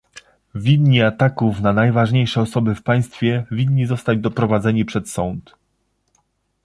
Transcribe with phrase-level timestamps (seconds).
[0.55, 5.55] Winni ataków na najważniejsze osoby w państwie winni zostać doprowadzeni przed sąd